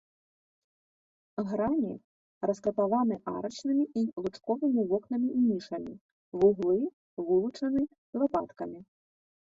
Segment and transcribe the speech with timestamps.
[1.49, 1.91] Грані
[2.49, 5.93] раскрапаваны арачнымі і лучковымі вокнамі і нішамі,
[6.45, 6.79] вуглы
[7.29, 7.81] вылучаны
[8.23, 8.79] лапаткамі.